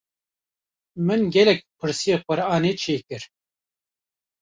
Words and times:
min 1.05 1.21
gelek 1.33 1.59
kursîyê 1.79 2.17
Qur’anê 2.25 2.71
çê 2.81 2.97
kir. 3.07 3.23